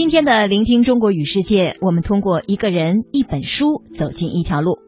[0.00, 4.78] 今天的聆听中国与世界，我们通过一个人、一本书走进一条路。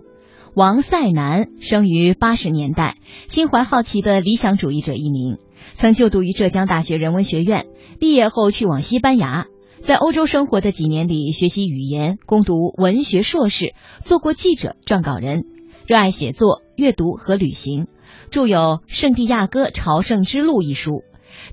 [0.55, 2.97] 王赛南生于八十年代，
[3.29, 5.37] 心怀好奇的理想主义者一名，
[5.75, 7.67] 曾就读于浙江大学人文学院，
[8.01, 9.49] 毕业后去往西班牙，
[9.81, 15.45] 在欧洲生活的几年里，学习语言，攻读文学硕士，做过记者、撰稿人，
[15.87, 17.87] 热爱写作、阅读和旅行，
[18.31, 21.03] 著有《圣地亚哥朝圣之路》一书。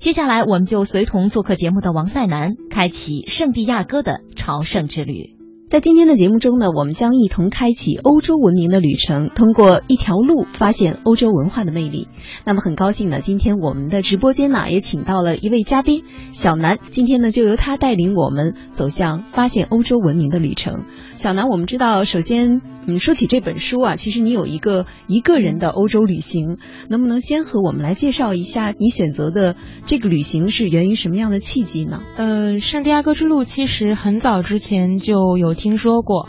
[0.00, 5.36] 接下来，我们就随同做客节目的王赛南，开启圣地亚哥的朝圣之旅。
[5.68, 12.08] 在今天的节目中呢，我们将一同开启欧洲文明的旅程，通过一条路发现欧洲文化的魅力。
[12.46, 20.86] 那么很高兴呢，今天我们的直播间呢也请到了一位嘉宾小南，今天呢就由他带领我们走向发现欧洲文明的旅程。
[21.20, 26.56] 小南，我们知道，首先，嗯，说起这本书啊，其实你有一个一个人的欧洲旅行，
[26.88, 32.00] 能不能先和我们来介绍一下你选择的这个旅行是源于什么样的契机呢？
[32.16, 36.26] 呃，圣地亚哥之路其实很早之前就有听说过。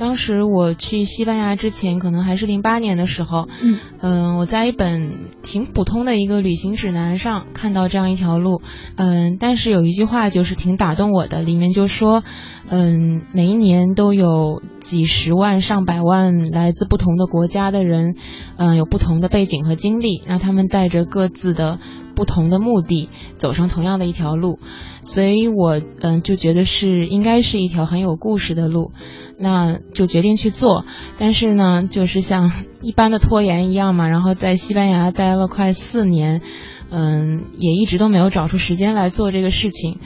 [0.00, 8.62] 当时我去西班牙之前，可能还是零八年的时候，嗯，嗯，我在一本挺普通的一个旅行指南上看到这样一条路，
[8.96, 12.22] 嗯，但是有一句话就是挺打动我的，里面就说，
[12.70, 18.14] 嗯，每一年都有几十万上百万来自不同的国家的人，
[18.56, 21.78] 嗯，有不同的背景和经历，让他们带着各自的
[22.20, 24.58] 不同的目的走上同样的一条路，
[25.04, 28.92] 所以我嗯就觉得是应该是一条很有故事的路。
[29.38, 30.84] 那就决定去做，
[31.16, 36.42] 但是呢，就是像一般的拖延一样嘛，然后在西班牙待了快四年，
[36.90, 39.96] 嗯，也一直都没有找出时间来做这个事情，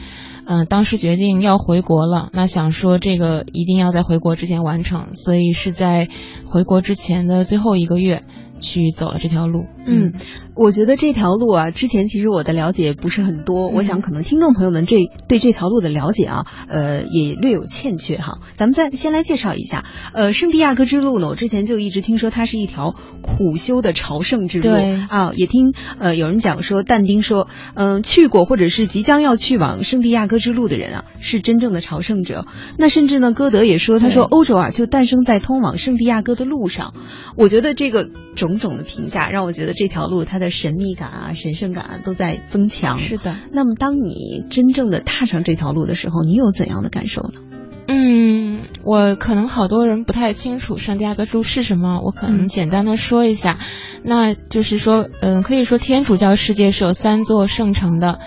[0.47, 6.07] 嗯，当时决定要回国了，那想说这个一定要在回国之前完成，所以是在
[6.47, 8.23] 回国之前的最后一个月。
[8.65, 10.13] 去走了这条路，嗯，
[10.57, 14.97] 我觉得这条路啊，之前其实我的了解不是很多，我想可能听众朋友们这
[15.29, 18.39] 对这条路的了解啊，呃，也略有欠缺哈。
[18.55, 24.71] 咱们再先来介绍一下，呃，圣地亚哥之路呢，我之前就一直听说它是一条苦修的朝圣之路，
[25.11, 32.47] 啊，也听呃有人讲说，但丁说，嗯，去过或者是即将要去往圣地亚哥之路的人啊，是真正的朝圣者。
[32.79, 36.95] 那甚至呢，歌德也说，他说欧洲啊，就诞生在通往圣地亚哥的路上。
[37.37, 38.54] 我觉得这个种。
[38.59, 42.99] 种种的评价让我觉得这条路它的神秘感啊、神圣感啊都在增强。
[42.99, 43.37] 是的。
[43.53, 47.41] 那么，当你真正的踏上这条路的时候，你有怎样的感受呢？
[47.87, 53.59] 嗯，我可能好多人不太清楚圣地亚哥柱是什么，我可能简单的说一下。
[54.03, 58.21] 那就是说，嗯，可以说天主教世界是有三座圣城的，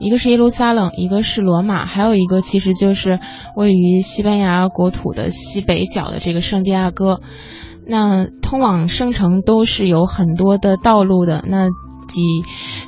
[0.00, 3.20] 一个是耶路撒冷，一个是罗马，还有一个其实就是
[3.54, 7.20] 位于西班牙国土的西北角的这个圣地亚哥。
[7.86, 11.44] 那通往圣城都是有很多的道路的。
[11.46, 11.68] 那
[12.06, 12.22] 几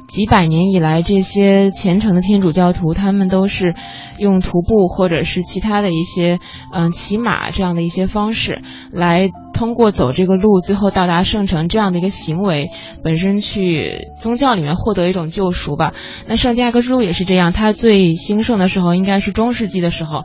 [0.08, 3.74] 几百年以来，这些虔诚的天主教徒，他们都是
[4.18, 6.38] 用徒步或者是其他的一些，
[6.72, 8.62] 嗯，骑马这样的一些方式
[8.92, 9.30] 来。
[9.56, 12.68] 通过走这个路，最后到达圣城这样的一个行为，
[13.02, 15.94] 本身去宗教里面获得一种救赎吧。
[16.28, 20.24] 那圣地亚哥之路也是这样，它最兴盛的时候应该是中世纪的时候，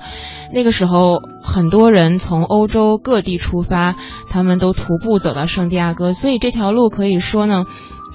[0.53, 3.96] 那个时候很多人从欧洲各地出发，
[4.29, 7.63] 他们都徒步走到圣地亚哥，所以这条路可以说呢。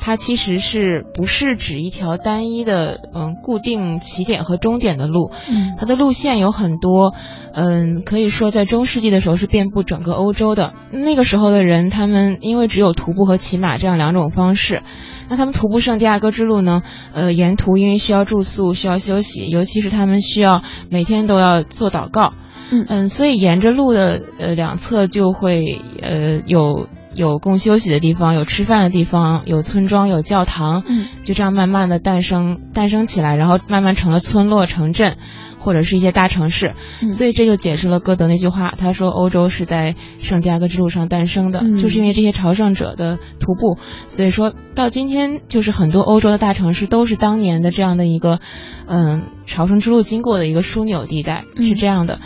[0.01, 5.31] 它其实是不是指一条单一的嗯固定起点和终点的路？
[5.51, 7.15] 嗯，它的路线有很多，
[7.55, 10.75] 嗯，可以说在中世纪的时候是遍布整个欧洲的。
[10.93, 14.83] 那个时候的人，他们因为只有徒步和骑马这样两种方式，
[15.29, 16.83] 那他们徒步圣地亚哥之路呢？
[17.13, 22.33] 呃，沿途因为需要住宿、需要休息，尤其是他们需要每天都要做祷告，
[22.71, 26.87] 嗯嗯，所以沿着路的呃两侧就会呃有。
[27.17, 35.17] 有供休息的地方，有吃饭的地方，有村庄，有教堂，嗯，就这样慢慢的诞生，诞生起来，然后慢慢成了村落、城镇，
[35.59, 36.73] 或者是一些大城市。
[37.09, 43.79] 所以这就解释了歌德那句话，他说欧洲是在圣地亚哥之路上诞生的，就是因为这些朝圣者的徒步。
[44.07, 48.41] 所以说到今天，就是很多欧洲的大城市都是当年的这样的一个，
[48.87, 52.19] 嗯，朝圣之路经过的一个枢纽地带，是这样的。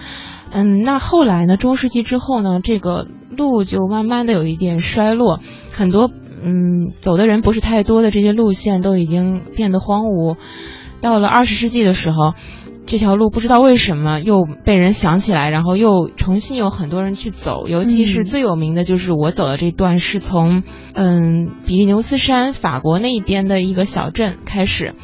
[0.53, 1.57] 嗯，那后来呢？
[1.57, 2.59] 中世纪之后呢？
[2.61, 3.07] 这个
[3.41, 5.41] 路就慢慢的有一点衰落，
[5.73, 6.11] 很多
[6.43, 10.37] 嗯走的人不是太多的这些路线都已经变得荒芜。
[11.01, 12.35] 到了二十世纪的时候，
[12.85, 17.67] 这条路不知道为什么又被人想起来，然后又重新有很多人去走。
[17.67, 24.95] 尤其是最有名的就是我走的这段，是从嗯比利牛斯山法国那边的一个小镇开始。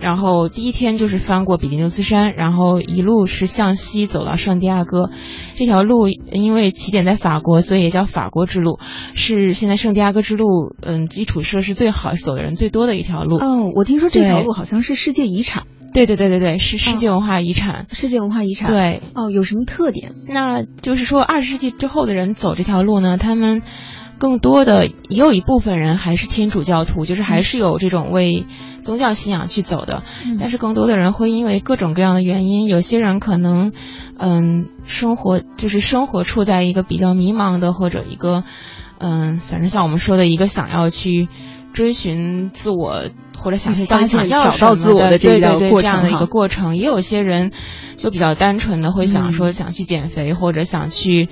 [0.00, 5.10] 然后第一天就是翻过比利牛斯山，然后一路是向西走到圣地亚哥。
[5.54, 8.78] 这条路因为起点在法国，所以也叫法国之路，
[9.14, 13.36] 是现在圣地亚哥之路嗯基础设施最好、走的人最多的一条路。
[13.36, 15.64] 哦，我听说这条路好像是世界遗产。
[15.94, 17.86] 对对对对对，是世界文化遗产。
[17.90, 18.70] 世界文化遗产。
[18.70, 19.02] 对。
[19.14, 20.12] 哦，有什么特点？
[20.28, 23.62] 那就是说，二十世纪之后的人走这条路呢，他们
[24.18, 28.46] 更多的也有一部分人还是天主教徒，就是还是有这种为
[28.82, 30.02] 宗教信仰去走的。
[30.24, 30.36] 嗯。
[30.38, 33.72] 但是更多的人会因为各种各样的原因，有些人可能，
[34.18, 38.44] 嗯，生活就是生活处在一个比较迷茫的，或者一个，
[38.98, 41.28] 嗯，反正像我们说的一个想要去。
[41.72, 43.10] 追寻自我，
[43.46, 47.52] 或者想到底想要找到自我的这样这样的一个过程，也有些人
[47.96, 51.28] 就比较单纯的会想说想去减肥，或者想去，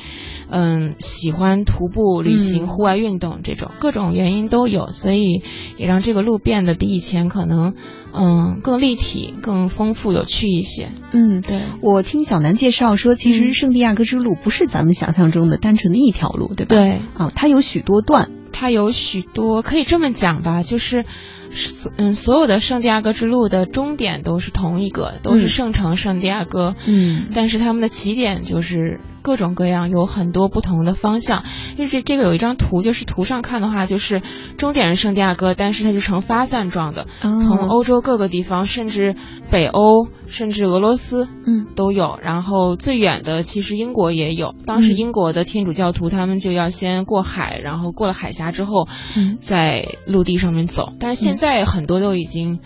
[0.49, 5.43] 嗯，喜欢徒步旅行、户外运动这种各种原因都有，所以
[5.77, 7.75] 也让这个路变得比以前可能，
[8.13, 10.91] 嗯，更立体、更丰富、有趣一些。
[11.11, 11.63] 嗯，对。
[11.81, 16.77] 我听小南介绍说，其实圣地亚哥之路不是咱们想象中的单纯的一条路，对吧？
[16.77, 17.01] 对。
[17.15, 18.31] 啊，它有许多段。
[18.57, 21.05] 它有许多可以这么讲吧，就是
[21.51, 26.77] 所，嗯，所有的圣地亚哥之路的终点都是同一个，都是圣城圣地亚哥。
[26.87, 31.43] 嗯，但是他们的起点就是各种各样，有很多不同的方向。
[31.77, 34.23] 就是这个有一张图，就是图上看的话，就是
[34.59, 37.07] 终点是圣地亚哥，但是它是呈发散状的，
[37.43, 39.17] 从欧洲各个地方，甚至
[39.51, 40.07] 北欧。
[40.27, 42.19] 甚至俄罗斯，嗯，都有。
[42.23, 44.55] 然后最远的其实英国也有。
[44.67, 50.95] 当时英国的天主教徒他们就要先过海，然后过了海峡之后，嗯在陆地上面走。
[50.99, 52.55] 但是现在很多都已经。
[52.55, 52.61] 嗯，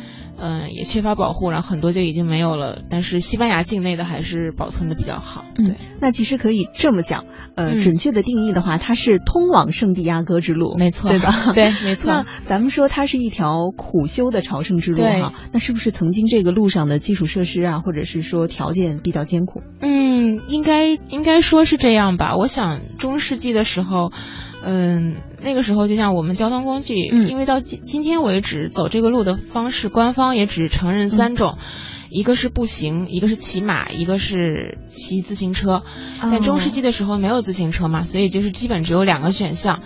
[0.71, 2.83] 也缺乏保护，然后很多就已经没有了。
[2.89, 5.45] 但是西班牙境内的还是保存的比较好。
[5.55, 7.25] 对，那其实可以这么讲，
[7.57, 11.33] 呃，准确的定义的话，它是通往圣地亚哥之路，没错，对吧？
[11.55, 12.13] 对，没错。
[12.13, 19.63] 那咱们说它是一条苦修的朝圣之路哈，那是不是曾经这个路上的基础设施啊，或者是说条件比较艰苦？
[19.81, 22.37] 嗯，应该应该说是这样吧。
[22.37, 24.13] 我想中世纪的时候。
[24.71, 31.57] 嗯，那个时候就像我们交通工具，因为到今今天为止，走这个路的方式，官方也只承认三种，
[32.11, 35.85] 一个是步行，一个是骑马，一个是骑自行车。
[36.31, 39.81] 在中世纪的时候没有自行车嘛，所以就是基本只有两个选项。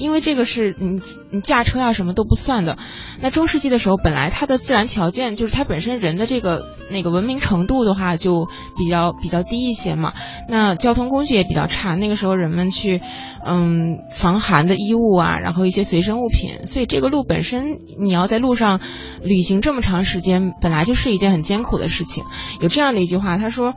[0.00, 0.98] 因为这个是你
[1.30, 2.78] 你驾车啊什么都不算的，
[3.20, 10.14] 那中世纪的时候本来它的自然条件就是它本身人的这个那个文明程度的话就比较比较低一些嘛，
[10.48, 13.00] 那交通工具也比较差，那个时候人们去
[13.44, 18.80] 嗯防寒的衣物啊，然后一些随身物品，所以这个路本身你要在路上
[19.22, 22.24] 旅行这么长时间，本来就是一件很艰苦的事情。
[22.60, 23.74] 有这样的一句话，他说。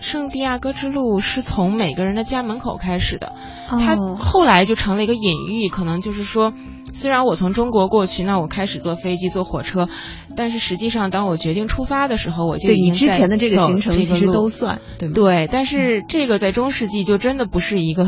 [0.00, 3.34] 圣地亚哥之路是从每个人的家门口开始的，
[3.68, 6.54] 它后来就成了一个隐喻，可能就是说，
[6.86, 9.88] 虽然我从中国过去，那我开始坐飞机、坐火车，
[10.36, 18.04] 但是实际上当我决定出发的时候，我就已经之前的这个行程其实都算对对，但是这个在中世纪就真的不是一个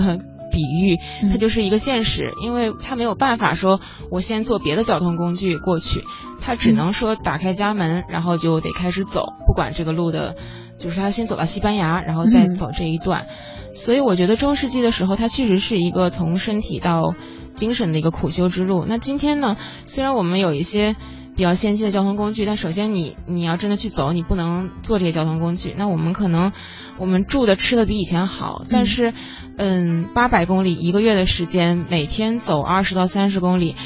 [0.50, 0.99] 比喻，
[1.31, 3.81] 它就是一个现实，因为他没有办法说
[4.11, 6.05] 我先坐别的交通工具过去，
[6.41, 10.37] 他只能说打开家门，然后就得开始走，不管这个路的。
[10.76, 13.26] 就是他先走到西班牙，然后再走这一段，
[13.74, 17.14] 所以我觉得中世纪的时候，它确实是一个从身体到
[17.54, 18.84] 精神的一个苦修之路。
[18.88, 20.96] 那今天呢，虽然我们有一些
[21.36, 25.74] 比较先进的交通工具，但首先你你要真的去走，你不能坐这些交通工具。
[25.76, 26.52] 那我们可能
[26.98, 29.14] 我们住的吃的比以前好，但是
[29.56, 33.76] 嗯，八百公里一个月的时间，每天走二十到三十公里。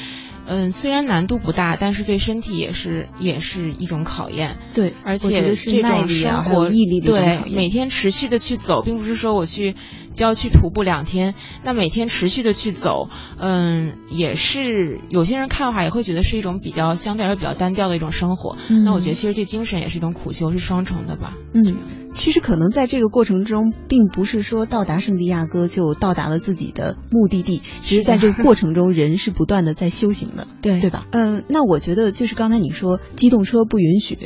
[0.47, 4.57] 嗯，虽然难度不大，但是对身体也是也是一种考验。
[4.75, 9.75] 对，而且这种生活毅力对每天持续的去走，并不是说我去
[10.17, 13.09] 郊区徒步两天，那每天持续的去走，
[13.39, 18.57] 嗯，也是有些人看的话也会觉得是一种比较相对来说比较单调的一种生活。
[18.85, 21.35] 那我觉得其实对精神也是一种苦修，是双重的吧。
[21.53, 21.77] 嗯，
[22.11, 30.47] 其实可能在这个过程中，并不是说到达圣地亚哥就到达了自己的目的地，只是在这个过程中，人是不断的在修行的。
[30.63, 31.07] 对对吧？
[31.13, 34.19] 嗯，那我觉得就是刚才你说机动车不允许，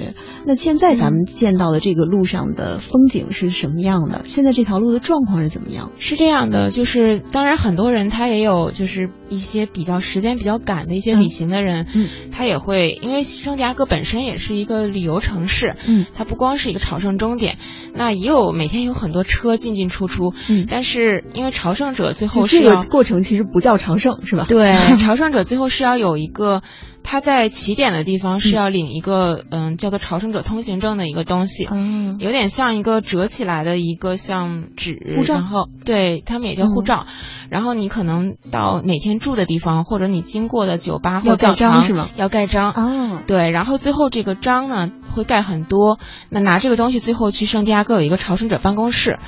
[0.46, 4.22] 那现在咱们见到的这个路上的风景是什么样的？
[4.26, 5.79] 现在这条路的状况是怎么样？
[5.98, 17.58] 是这样的，就是当然很多人他也有就是一些比较时间比较赶的一些旅行的人，嗯，他也会因为圣地亚哥本身也是一个旅游城市，嗯，它不光是一个朝圣终点，
[17.94, 24.46] 那也有每天有很多车进进出出，嗯，但是因为朝圣者最后这个过程其实不叫朝圣是吧？
[24.48, 26.00] 对， 朝圣者最后是要。
[26.00, 26.62] 有一个，
[27.02, 34.92] 他在起点的地方是要领一个，嗯，叫做朝圣者通行证的一个东西，嗯，有点像一个折起来的一个像纸，
[35.26, 37.06] 然后对他们也叫护照，
[37.48, 42.08] 然后你可能到哪天住的地方，或者你经过的酒吧或教堂是吗？
[42.16, 49.18] 要盖章，哦，对，然后最后这个章呢会盖很多，那拿这个东西最后去圣地亚哥有一个朝圣者办公室。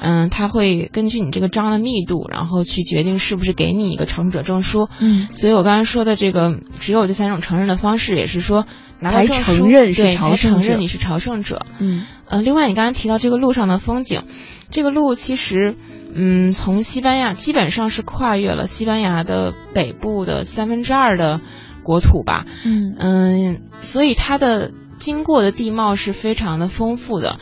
[0.00, 4.88] 嗯，他会根据你这个章的密度，然后去决定是不是给你一个朝圣者证书。
[5.00, 8.66] 嗯，所以我刚才说的这个只有这三种承认的方式，也是说
[9.00, 11.66] 拿到证书，对，才承认你是朝圣者。
[11.78, 14.22] 嗯，呃，另外你刚才提到这个路上的风景，
[14.70, 15.74] 这个路其实，
[16.14, 21.40] 嗯，从西班牙基本上是跨越了西班牙的北部的三分之二的
[21.82, 22.46] 国土吧。
[22.64, 27.38] 嗯嗯，所以它的经过的地貌是非常的丰富的。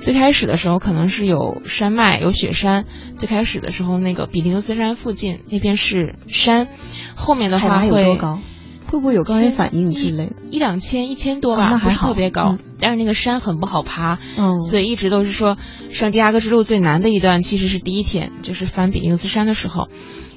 [0.00, 2.86] 最开始的时候可能是有山脉，有雪山。
[3.16, 6.68] 最开始的时候，那个比利牛斯山附近那边是山，
[7.14, 8.38] 后面的话会多高？
[8.86, 10.32] 会不会有高原反应之类的？
[10.50, 12.56] 一两千，一千多吧，不是特别高。
[12.80, 15.56] 但是那个山很不好爬，嗯，所以一直都是说
[15.90, 19.88] 圣地亚哥之路最难的一段其实是第一天，就是翻比利牛斯山的时候。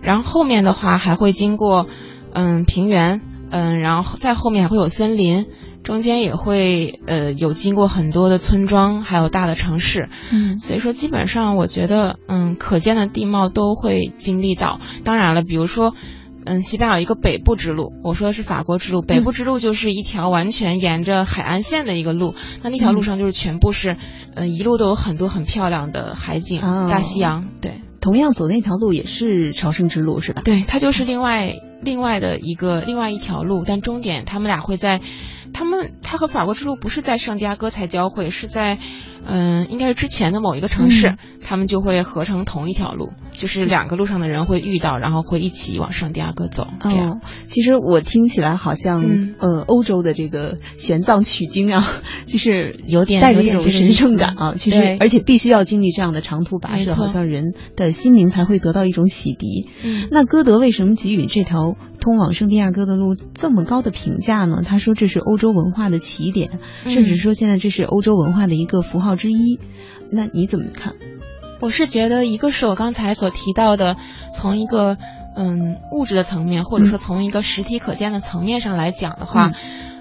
[0.01, 1.87] 然后后面的话还会经过
[2.33, 5.47] 嗯平原，嗯，然后再后面还会有森林。
[5.83, 14.79] 中间也会呃有经过很多的村庄，还有大的城市，嗯，所以说基本上我觉得嗯可见的地貌都会经历到。
[15.03, 15.93] 当然了，比如说
[16.45, 23.97] 嗯西班牙有一个北部之路，我说的是法国之路，北部之路就是一条完全沿着海岸线的一个路，那那条路上就是全部是
[24.35, 27.49] 嗯一路都有很多很漂亮的海景，大西洋。
[27.61, 30.43] 对，同样走那条路也是朝圣之路是吧？
[30.45, 35.01] 对，它就是另外另外的一个另外一条路，但终点他们俩会在。
[35.53, 38.79] 他们，他和法国之路不是在圣地亚哥才交汇，是在，
[39.25, 46.67] 嗯，应该是之前的某一个城市，他们就会合成同一条路，就是两个路上的人会遇到，然后会一起往圣地亚哥走。
[46.81, 49.03] 这样，其实我听起来好像，
[49.37, 51.83] 呃，欧洲的这个玄奘取经啊，
[52.25, 54.53] 就是有点带着一种神圣感啊。
[54.55, 59.67] 其实，而且必须要经历这样的长途跋涉，好像人的心灵才会得到一种洗涤。
[59.83, 64.63] 嗯，那歌德为什么给予这条通往圣地亚哥的路这么高的评价呢？
[64.65, 65.43] 他说这是欧洲。
[65.43, 69.59] 洲文化的起点，甚至说现在这是欧洲文化的一个符号之一，
[70.11, 70.93] 那你怎么看？
[71.59, 73.95] 我是觉得，一个是我刚才所提到的，
[74.33, 74.97] 从一个
[75.35, 79.51] 嗯物质的层面，或者说从一个实体可见的层面上来讲的话，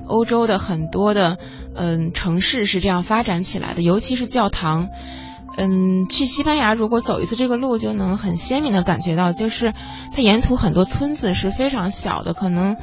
[0.06, 1.38] 欧洲的很多的
[1.76, 4.88] 嗯城市是这样发展起来的，尤其是教堂。
[5.56, 9.74] 嗯，去西班牙如果走一次这个路，就能很鲜明的感觉到，就是
[10.12, 12.76] 它沿途很多村子是非常小的，可能。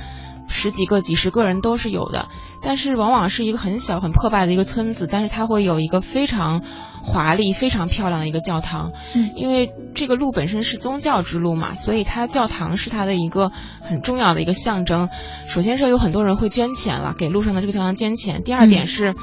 [0.50, 2.28] 十几个、几十个人都是有的，
[2.62, 6.62] 但是往往是一个很小、很破败的一个村子，但是它会有一个非常
[7.04, 8.92] 华丽、非常漂亮的一个教堂。
[9.16, 13.52] 嗯，因为这个路本身是宗教之路嘛，所以它教堂是它的一个
[13.82, 15.08] 很重要的一个象征。
[15.48, 18.44] 首先是有很多人会捐钱了，给路上的这个教堂捐钱。
[18.44, 19.16] 第二点是，嗯，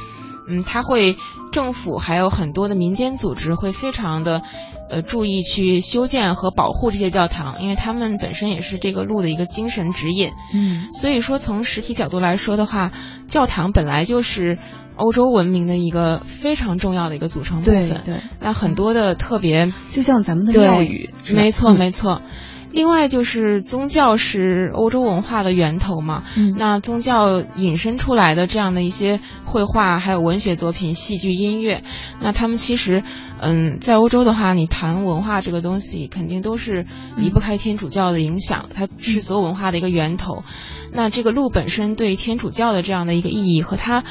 [0.66, 1.16] 它会
[1.52, 4.42] 政府还有很多的民间组织会非常的。
[4.88, 10.30] 呃，注意去修建和保护这些教堂，因为他们本身也是这个路的一个精神指引。
[10.54, 12.92] 嗯，所以说从实体角度来说的话，
[13.26, 14.60] 教堂本来就是
[14.94, 17.88] 欧洲文明的一个非常重要的一个组成部分。
[17.88, 22.22] 对对，那很多的特别，就像咱们的庙宇，没错没错。
[22.76, 26.25] 另外就是宗教是欧洲文化的源头嘛，
[26.59, 31.83] 那宗教引申出来的这样的一些绘画，还有文学作品、戏剧、音乐，
[32.21, 33.02] 那他们其实，
[33.40, 36.85] 嗯，在欧洲的话，你谈文化这个东西，肯定都是
[37.16, 40.45] 离不开天主教的影响，它是所有文化的一个源头。
[40.92, 44.04] 那这个路本身对天主教的这样的一个意义和它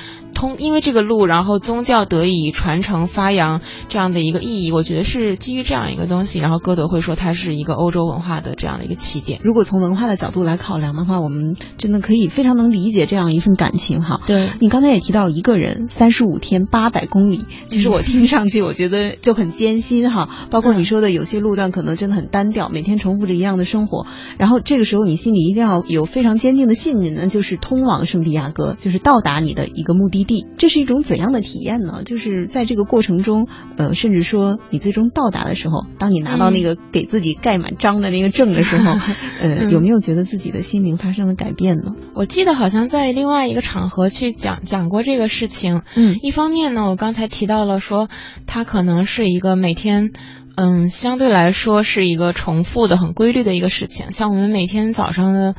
[0.45, 6.39] 通，因为这个路，然后宗教得以传承发扬这样的一个意义，我觉得是基于这样一个东西。
[6.39, 9.41] 然后歌德会说它是一个欧洲文化的这样的一个起点。
[9.43, 14.21] 如果从文化的角度来考量的话，我们真的可以非常能理解这样一份感情哈。
[14.27, 20.29] 对你刚才也提到一个人三十五天八百公里，其实我听上去我觉得就很艰辛哈。
[20.51, 24.05] 包括你说的有些路段可能真的很单调，每天重复着一样的生活，
[24.37, 26.75] 然后这个时候你心里一定要有非常坚定的。
[26.75, 30.34] 信念，那，就是通往圣地亚哥，就是到达你的一个目的地。
[30.57, 32.01] 这是一种怎样的体验呢？
[32.03, 38.97] 就是在这个过程中，呃，甚至说你最终到达的时候，当你拿到那个给自己盖满章的那个证的时候，
[39.39, 41.93] 呃，有没有觉得自己的心灵发生了改变呢？
[42.15, 45.83] 我记得好像在另外一个场合去讲讲过这个事情。
[45.95, 48.09] 嗯，一方面呢，我刚才提到了说，
[48.47, 50.11] 它可能是一个每天，
[50.55, 54.11] 嗯，相对来说是一个重复的、很规律的一个事情。
[54.11, 55.55] 像我们每天早上的。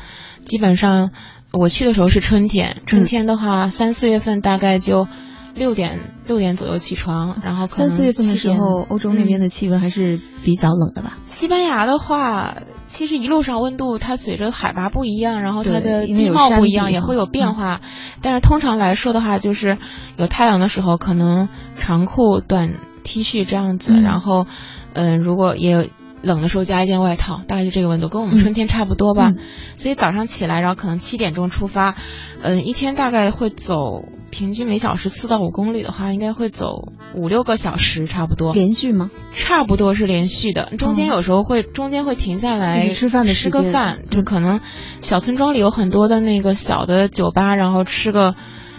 [0.47, 1.11] 基本上，
[1.59, 2.83] 我去的时候是春天。
[2.87, 5.09] 春天的话，三四月份大概就
[5.55, 11.19] 六点六点左右起床，然后可能三四月份的时候，欧洲那边的气温还是比较冷的吧？
[11.25, 17.81] 西班牙的话，其实一路上温度它随着海拔不一样，然后它的地貌不一样，也会有变化。
[18.23, 19.79] 但是通常来说的话，就是
[20.17, 24.47] 有太阳的时候，可能长裤短 T 恤这样子，然后，
[24.93, 25.91] 嗯，如果也。
[26.26, 29.33] 冷的时候加一件外套，大概就这个温度，跟我们春天差不多吧。
[29.76, 31.95] 所以早上起来，然后可能七点钟出发，
[32.42, 38.52] 嗯，一天大概会走，平均每小时四到五公里的话，应该会走五六个小时，差不多。
[38.52, 39.11] 连续吗？
[39.33, 44.61] 差不多是连续的，中间有时候会中间会停下来吃饭的吃个饭，就可能
[45.00, 48.35] 小村庄里有很多的那个小的酒吧，然后吃个。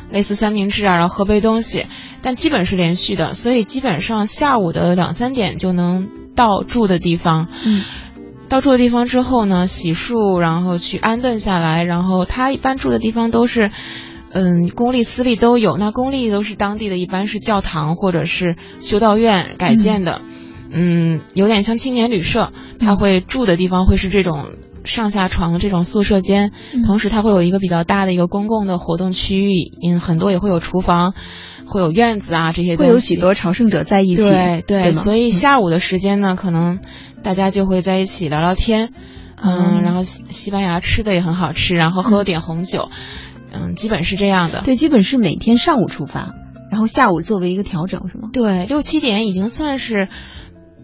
[0.10, 1.86] 类似三明治啊，然后喝杯东西，
[2.22, 6.08] 但基本是连续的，所以基本上下午的两三点就能
[6.38, 7.50] 到住的地方。
[7.66, 7.82] 嗯。
[8.48, 11.84] 到住的地方之后呢，洗漱，然后去安顿下来。
[11.84, 13.72] 然后他一般住的地方都是，
[14.32, 15.76] 嗯，公立私立都有。
[15.76, 20.22] 那公立都是当地的一般是教堂或者是修道院改建的，
[20.72, 22.54] 嗯，有点像青年旅社。
[22.80, 24.52] 他会住的地方会是这种
[24.84, 26.52] 上下床这种宿舍间，
[26.86, 31.14] 同时它会有一个比较大的一个公共的活动区域，嗯，很多也会有厨房，
[31.66, 32.76] 会有院子啊这些。
[32.78, 34.22] 会有许多朝圣者在一起。
[34.24, 36.80] 对对，所以下午的时间呢，可能。
[37.24, 38.94] 大家就会在一起聊聊天，
[39.42, 42.90] 嗯，然后西西班牙吃的也很好吃，然后喝点红酒，
[43.52, 44.62] 嗯，基本是这样的。
[44.62, 46.36] 对，基本是每天上午出发，
[46.72, 48.30] 然后下午作为一个调整，是吗？
[48.32, 50.08] 对，六七点已经算是。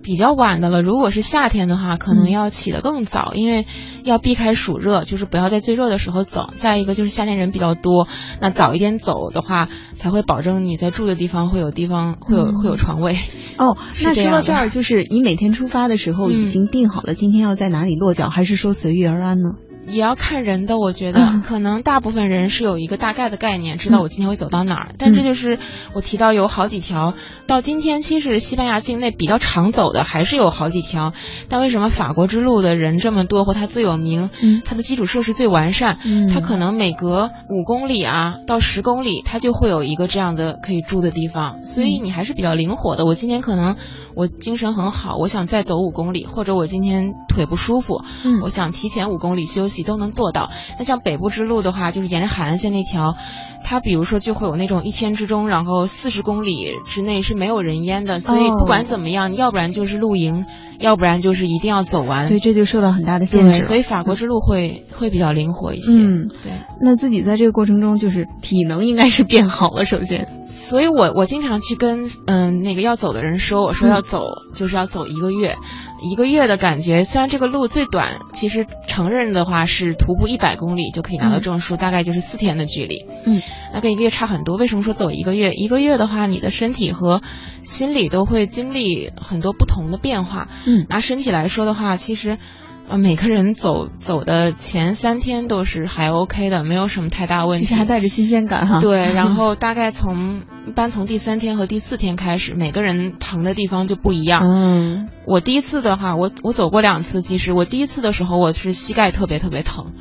[0.04, 3.66] 比较晚的了，如果是夏天的话，可能要起得更早，因为
[4.04, 6.50] 要避开暑热，就是不要在最热的时候走。
[6.54, 8.08] 再一个就是夏天人比较多，
[8.42, 13.18] 那早一点走的话，才会保证你在住的地方会有地方会有会有床位。
[13.58, 19.52] 哦，那说到这儿，就是你每天出发的时候已经定好了今天要在哪里落脚，还是说随遇而安呢？
[19.88, 24.96] 也要看人的，我觉得可能大部分人是有一个大概的概念，知道我今天会走到哪儿。
[24.98, 25.60] 但这就是
[25.94, 27.14] 我提到有好几条，
[27.48, 31.14] 到今天其实西班牙境内比较常走的还是有好几条。
[31.50, 34.30] 但为什么法国之路的人这么多，或它最有名，
[34.64, 35.98] 它的基础设施最完善，
[36.34, 43.06] 它可能每隔五公里啊到十公里，它就会有一个这样的可以住的地方，所以你还是比较灵活的。
[43.06, 43.76] 我今天可能
[44.16, 48.02] 我精神很好，我想再走五公里，或者我今天腿不舒服，
[48.44, 49.73] 我想提前五公里休息。
[49.82, 50.52] 都能做到。
[50.78, 53.16] 那像北部之路的话，就是沿着海岸线那条，
[53.64, 58.20] 它比如说就会有那种一天之中，然后四十公里之内是没有人烟的。
[58.20, 60.46] 所以不管怎么样，要不然就是露营，
[60.80, 62.28] 要不然就是一定要走完。
[62.28, 63.64] 所以这就受到很大的限制。
[63.64, 66.02] 所以法国之路会会比较灵活一些。
[66.02, 66.52] 嗯，对。
[66.82, 69.86] 那自己在这个过程中，就是体能应该是变好了。
[69.86, 70.28] 首先。
[70.46, 75.56] 所以，我我经常去跟嗯那个要走的人说，我说要走就是要走一个月，
[76.02, 77.04] 一个月的感觉。
[77.04, 83.06] 虽然这个路最短，其实承认的话是徒步一百公里就可以拿到证书，大概就是四天的距离。
[83.26, 83.42] 嗯，
[83.74, 84.58] 那跟一个月差很多。
[84.58, 85.52] 为什么说走一个月？
[85.54, 87.22] 一个月的话，你的身体和
[87.62, 90.48] 心理都会经历很多不同的变化。
[90.66, 92.38] 嗯，拿身体来说的话，其实。
[92.86, 97.66] 呃，每个人走走的前三天都是还 OK 的，没有什么太大问题。
[97.66, 98.82] 其实还带着新鲜感哈。
[98.82, 104.42] 对， 然后大概从一般从第三天和第四天开始，每个人疼的地方就不一样。
[104.44, 109.94] 嗯，我第一次的话，我我走过两次，其实我第一次的时候我是膝盖特别特别疼。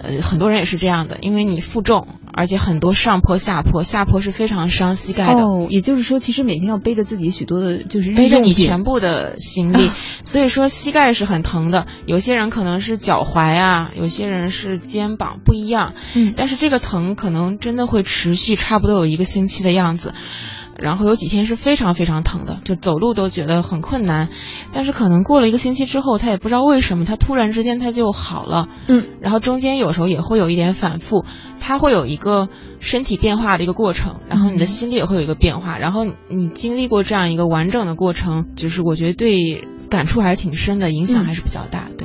[0.00, 5.42] 呃，很多人也是这样的，因为你负重，而且很多上坡下坡，下坡是非常伤膝盖的。
[5.42, 9.90] 哦，也就是说，其实每天要背着自己许多的，就是背着你全部的行李，
[10.22, 11.86] 所以说膝盖是很疼的。
[12.06, 15.94] 有些人可能是脚踝啊，有些人是肩膀，不一样。
[16.14, 20.14] 嗯，但是这个疼可能真的会持续，差不多有一个星期的样子。
[20.78, 24.28] 然后有几天是非常非常疼的，就走路都觉得很困难，
[24.72, 31.24] 但是可能过了一个星期之后，他也不知道为什么，他突然之间他就好了，嗯，然后中间有时候也会有一点反复，
[31.60, 39.66] 他会有一个身体变化的一个过程，然后你的心理也会有一个变化，然后你经历过这样一个完整的过程，就是我觉得对。
[39.88, 41.88] 感触还是挺深的，影响还是比较大。
[41.88, 41.97] 的，嗯，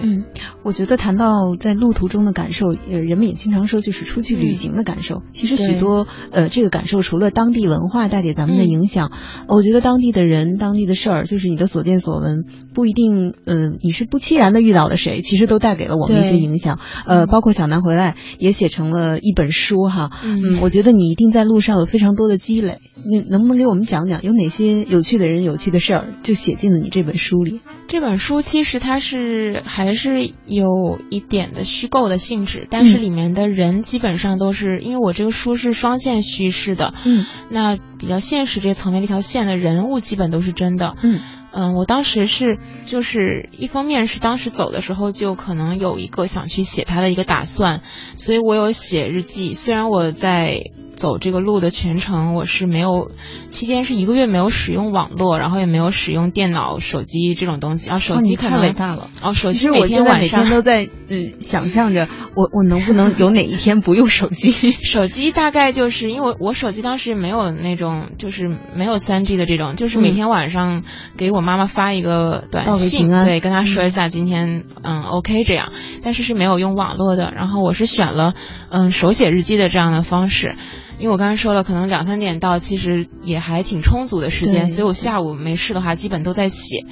[0.63, 5.23] 我觉得谈到在路途中的感受，呃，人们也经常说就是出去旅行的感受。
[5.31, 9.11] 其实许多呃，这个感受除了当地文化带给咱们的影响，
[9.47, 16.79] 我觉得当地的人、当地的事儿，就是你的所见所闻，不一定，嗯，你是不期然的遇到了谁，其实都带给了我们一些影响。
[17.05, 20.11] 呃，包括小南回来也写成了一本书哈。
[20.23, 22.79] 嗯，我觉得你一定在路上有非常多的积累。
[23.05, 27.61] 你能不能给我们讲讲有哪些有趣的人、有趣的事儿，就写进了你这本书里？
[27.87, 41.19] 这本书其实它是还是有一点的虚构的性质，但是里面的人基本上都是因为我这个书是双线叙事的，嗯，那比较现实这层面这条线的人物基本都是真的，嗯。
[41.55, 47.81] 嗯，我当时是就是一方面是当时走的时候就可能有一个想去写他的一个打算，
[48.17, 50.71] 所以我有写日记，虽然我在。
[50.95, 53.11] 走这个路的全程，我是没有，
[53.49, 57.97] 期间是一个月没有使用网络，然后也没有使用电脑、手机这种东西啊。
[57.97, 59.33] 手机太伟大了哦！
[59.33, 64.51] 手机每天晚上都在嗯想象着，我我能不能有哪一天不用手机？
[64.83, 70.83] 手机大概就是因为我手机当时没有那种，就是没有三 G 的这种，就是每天晚上
[71.17, 75.71] 给我妈妈发一个短信，对，跟她说一下今天嗯 OK 这样，
[76.03, 77.31] 但是是没有用网络的。
[77.35, 78.33] 然后我是选了
[78.69, 80.55] 嗯手写日记的这样的方式。
[80.99, 86.85] 因为我刚才说了，可能两三点到，其实也还挺充足的时间，所以我下午没事的话，基本都在写。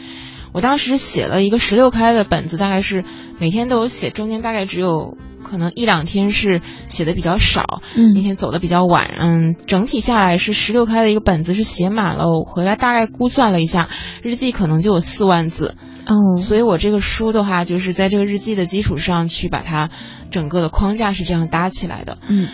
[0.53, 3.05] 我当时写了一个十六开的本子，大概是
[3.39, 5.17] 每天都有写，中间大概只有。
[5.43, 13.89] 可能一两天是写的比较少，嗯那天走的比较晚，嗯，整体下来是十六开的一个本子是写满了，我回来大概估算了一下，
[14.21, 19.89] 日记可能就有四万字，哦，所以我这个书的话，就是在这个日记的基础上去把它
[20.29, 22.19] 整个的框架是这样搭起来的。
[22.29, 22.47] 嗯，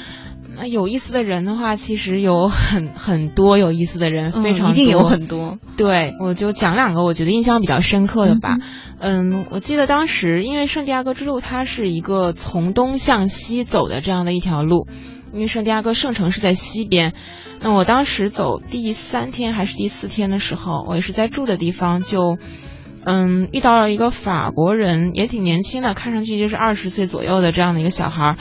[0.57, 5.59] 那有意思的人的话，其实有很很多有意思的人，非常一定有很多。
[5.77, 8.57] 对，我就讲两个我觉得印象比较深刻的吧。
[8.99, 14.87] 嗯我记得当时因为圣地亚哥之路它是一个从东向西走的这样的一条路，
[15.31, 17.13] 因为圣地亚哥圣城是在西边。
[17.61, 22.37] 那我当时走第三天还是第四天的时候，我也是在住的地方就。
[23.05, 28.37] 嗯，遇到了一个法国人，也挺年轻的，看上去就是二十岁左右的这样的一个小孩儿，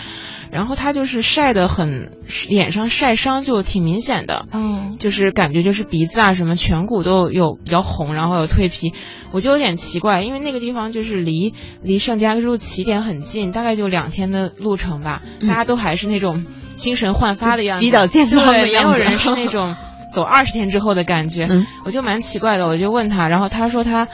[0.50, 2.12] 然后他就是晒得很，
[2.48, 8.92] 脸上晒伤就挺明显的，嗯，就是感觉就是鼻子啊什么颧骨都有比较红，然后有蜕皮，
[9.32, 15.48] 我就有点奇怪，因为那个地方就是离离圣地亚哥之路起点很近，大概就两天的路程吧，嗯。
[15.48, 19.76] 大家都还是那种精神焕发的样子，比较健康的对，没有人是那种
[20.12, 21.66] 走二十天之后的感觉，嗯。
[21.84, 24.08] 我就蛮奇怪的，我就问他，然后他说他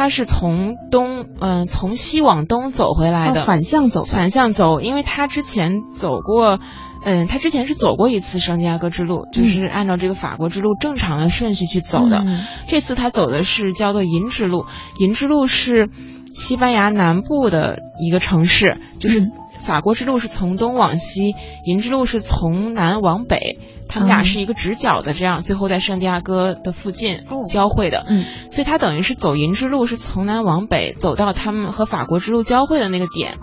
[0.00, 4.06] 他是从东嗯、从西往东走回来的，哦反向走。
[4.06, 6.58] 反向走，因为他之前走过，
[7.04, 12.22] 嗯，他之前是走过一次圣地亚哥之路，就是按照这个法国之路正常的顺序去走的。
[12.24, 14.64] 嗯这次他走的是叫做银之路，
[14.98, 15.90] 银之路是
[16.32, 23.58] 西班牙南部的一个城市，就是嗯法国之路是从东往西，银之路是从南往北。
[23.88, 28.04] 他们俩哦是一个直角的，这样最后在圣地亚哥的附近哦交汇的。
[28.08, 33.38] 嗯所以他等于是走银之路，是从南往北走到他们和法国之路交汇的那个点。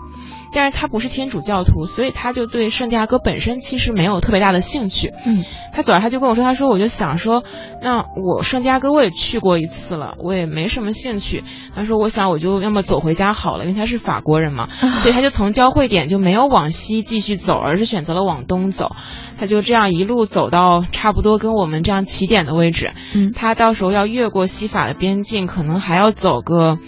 [0.52, 5.12] 但是他不是天主教徒，所以他就对圣地亚哥本身其实没有特别大的兴趣。
[5.26, 7.44] 嗯，他走了，他就跟我说，他说我就想说，
[7.82, 11.44] 那我圣地亚哥我也去过一次了，我也没什么兴趣。
[11.74, 14.64] 他说我想我就要么走回家好了，因为他是法国人嘛，
[14.98, 18.96] 所以他就从交汇点就没有往西继续走，而是选择了往东走。
[19.38, 22.92] 他就这样一路走到差不多跟我们这样起点的位置。
[23.14, 26.78] 嗯他到时候要越过西法的边境，可能还要走个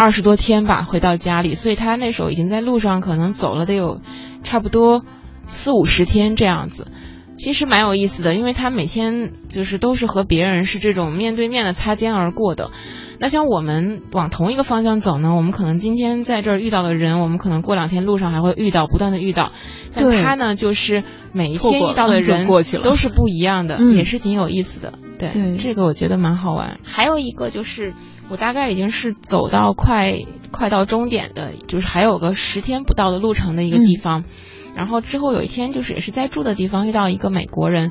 [0.00, 1.52] 二十多天吧，回到家里。
[1.52, 4.00] 所以他那时候已经在路上，可能走了得有
[4.44, 5.04] 差不多
[5.44, 6.86] 四五十天这样子。
[7.36, 12.70] 其实蛮有意思的，因为他每天就是都是和别人是这种面对面的擦肩而过的。
[13.18, 19.52] 那像我们往同一个方向走呢，我们可能今天在这儿遇到的人，我们可能过两天路上还会遇到，不断的遇到。
[19.94, 24.94] 但他呢，就是每一天遇到的人过去了都是不一样的，嗯也是挺有意思的。
[25.18, 26.80] 对，对这个我觉得蛮好玩。
[26.82, 27.92] 还有一个就是，
[28.30, 30.14] 我大概已经是走到快
[30.52, 34.24] 快到终点的，就是还有个十天不到的路程的一个地方。
[34.76, 37.90] 然后之后有一天，就是也是在住的地方遇到一个美国人，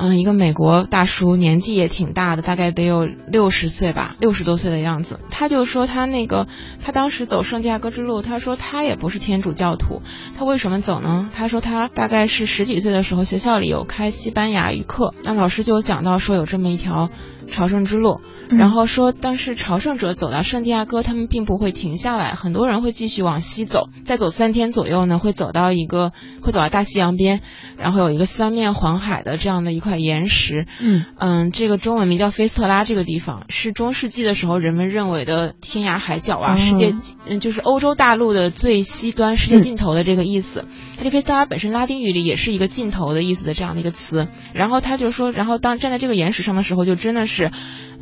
[0.00, 5.18] 嗯，一个美国大叔，年纪也挺大的，大概得有六十岁吧，六十多岁的样子。
[5.28, 6.46] 他就说他那个，
[6.84, 10.00] 他当时走圣地亚哥之路，他说他也不是天主教徒，
[10.38, 11.28] 他为什么走呢？
[11.34, 17.10] 他说他大概是十几岁的时候，学校里有开西班牙语课，那老师就有讲到说有这么一条
[17.48, 27.40] 朝圣之路，然后说，但是朝圣者走到圣地亚哥，他们并不会停下来，很多人会继续往西走，再走三天左右呢，会走到一个会走到大西洋边，
[27.76, 36.94] 然后有一个三面环海的这样的一块岩石，嗯嗯，这个中文名叫菲斯特拉，这个地方是中世纪的时候人们认为的天涯海角啊，哦世界
[37.26, 40.64] 嗯就是欧洲大陆的最西端，世界尽头的这个意思。
[40.96, 44.26] 它这菲斯特拉本身拉丁语里也是一个尽头的意思的这样的一个词。
[44.52, 47.52] 然后他就说，然后当站在这个岩石上的时候，就真的是，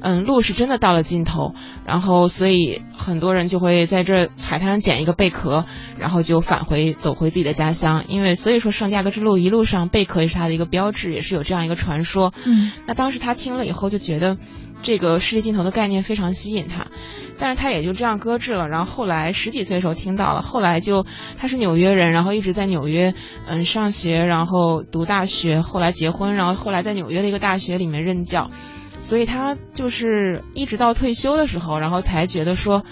[0.07, 1.53] 嗯，路是真的到了尽头。
[1.85, 5.64] 然后所以很多人就会在这海滩上捡一个贝壳，
[5.99, 8.05] 然后就返回走回自己的家乡。
[8.07, 12.33] 因为所以说圣地亚哥之路一路上贝壳也是它的一个标志，也是有这样一个传说。
[12.45, 14.37] 嗯那当时他听了以后就觉得
[14.85, 16.87] 这个世界尽头的概念非常吸引他，
[17.40, 18.69] 但是他也就这样搁置了。
[18.69, 21.05] 然后后来十几岁的时候听到了，后来就
[21.37, 23.12] 他是纽约人，然后一直在纽约
[23.49, 28.51] 嗯上学，然后读大学，后来结婚，然后后来在纽约的一个大学里面任教，
[28.99, 32.85] 所以他就是一直到退休的时候，然后才觉得说。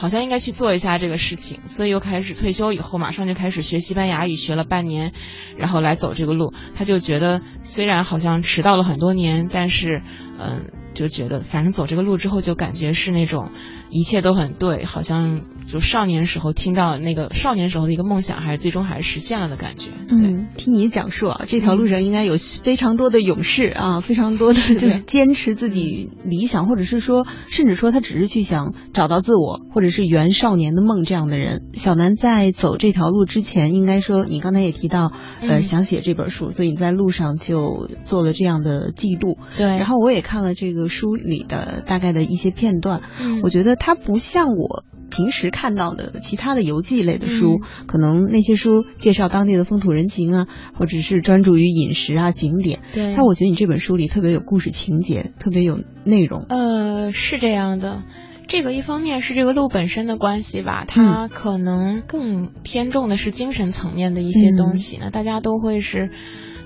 [0.00, 5.12] 好像应该去做一下这个事情，所以又开始退休以后，马上就开始学西班牙语，学了半年，
[5.56, 6.54] 然后来走这个路。
[6.76, 10.02] 他就觉得虽然好像迟到了很多年，但是
[10.38, 13.50] 嗯，就觉得反正走这个路之后，就感觉是那种
[13.90, 19.90] 一切都很对，好像就少年时候听到那个少年时候的一个梦想，还是最终还是实现了的感觉。
[20.08, 31.62] 对，嗯，听你讲述啊，这条路上应该有非常多的勇士啊，非常多的就是坚持自己理想，或者是说，甚至说他只是去想找到自我，或者是圆少年的梦这样的人。
[31.72, 39.38] 小南在走这条路之前，应该说你刚才也提到，呃，嗯想写这本书，所以你在路上就做了这样的记录。
[39.56, 52.80] 对，然后我也看了这个书里的大概的一些片段，嗯我觉得它不像我平时看到的其他的游记类的书，可能那些书介绍当地的风土人情啊，或者是专注于饮食啊景点。
[52.92, 56.44] 对，但我觉得你这本书里特别有故事情节，特别有内容。
[56.50, 58.02] 呃，是这样的。
[58.48, 65.10] 这个一方面是这个路本身的关系吧，它可能更偏重的是精神层面的一些东西呢。
[65.10, 66.10] 大家都会是，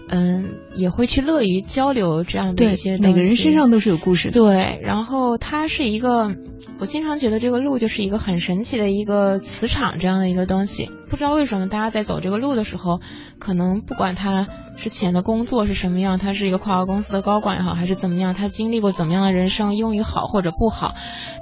[0.08, 2.98] 嗯，也会去乐于交流这样的一些。
[2.98, 4.38] 每个人身上都是有故事的。
[4.38, 6.30] 对，然后它是一个，
[6.78, 10.90] 我经常觉得这个路就是一个很神奇的一个磁场这样的一个东西。
[11.08, 13.00] 不知道为什么大家在走这个路的时候，
[13.38, 14.48] 可能不管他。
[14.74, 16.16] 之前的工作是什么样？
[16.16, 18.32] 他是一个跨国公司的高管也好，还是怎么样？
[18.32, 19.76] 他经历过怎么样的人生？
[19.76, 20.94] 英语好或者不好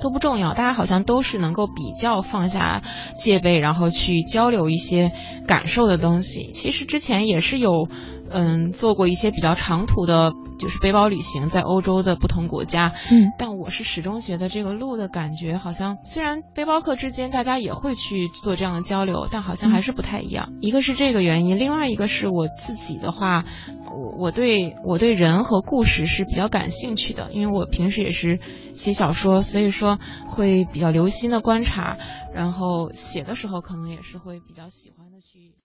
[0.03, 0.53] 都不重要。
[0.53, 2.83] 大家好像都是能够比较放下
[3.15, 5.13] 戒备，然后去交流一些
[5.47, 6.51] 感受的东西。
[6.53, 7.89] 其实之前也是有，
[8.31, 12.95] 嗯，做过一些比较长途的，就是背包旅行，在欧洲的不同国家。
[13.11, 20.55] 嗯，但我是始终觉得这个路的感觉，好像虽然背包客之间大家也会去做这样的交流，但好像还是不太一样。
[20.63, 23.11] 一个是这个原因，另外一个是我自己的。
[23.11, 23.45] 话，
[23.93, 28.39] 我我对我对人和故事是比较感兴趣的，因为我平时也是
[28.73, 31.99] 写小说，所以说会比较留心的观察，
[32.33, 35.57] 然后写的时候可能也是会比较喜欢的去。